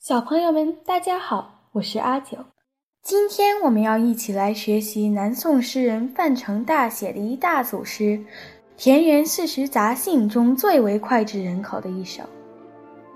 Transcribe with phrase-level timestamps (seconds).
[0.00, 2.38] 小朋友们，大家好，我是阿九。
[3.02, 8.02] 今天我们要一起来学习南宋诗人范成大写的一大组诗
[8.76, 12.22] 《田园四时杂兴》中最为脍炙人口的一首。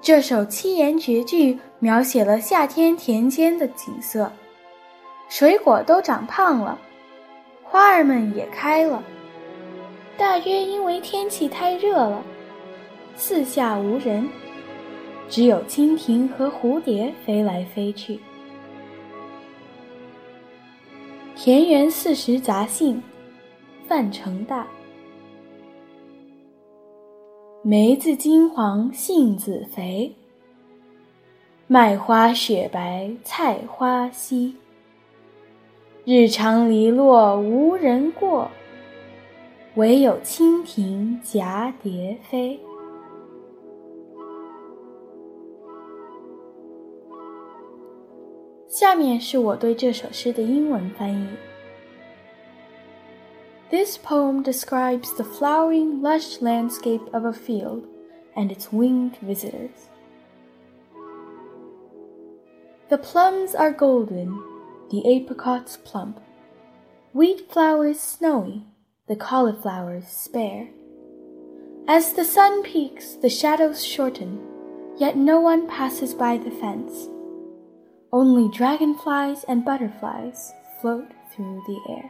[0.00, 4.32] 这首七言绝句描写了夏天田间的景色，
[5.28, 6.78] 水果都长胖了，
[7.62, 9.02] 花儿们也开了。
[10.16, 12.24] 大约因为天气太热了，
[13.16, 14.26] 四下无人。
[15.30, 18.18] 只有蜻蜓和蝴蝶飞来飞去。
[21.36, 23.00] 田园四时杂兴，
[23.86, 24.66] 范成大。
[27.62, 30.12] 梅子金黄，杏子肥。
[31.68, 34.56] 麦花雪白，菜花稀。
[36.04, 38.50] 日长篱落无人过，
[39.76, 42.58] 惟有蜻蜓蛱蝶飞。
[48.69, 51.27] 下面是我对这首诗的英文翻译。
[53.69, 57.83] This poem describes the flowering, lush landscape of a field
[58.35, 59.89] and its winged visitors.
[62.89, 64.37] The plums are golden,
[64.91, 66.19] the apricots plump,
[67.13, 68.65] wheat flowers snowy,
[69.07, 70.69] the cauliflowers spare.
[71.87, 74.39] As the sun peaks, the shadows shorten,
[74.97, 77.09] yet no one passes by the fence.
[78.11, 82.09] Only dragonflies and butterflies float through the air.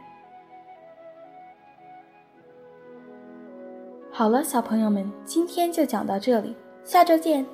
[4.12, 7.44] 好了，小朋友们，今天就讲到这里，下周见。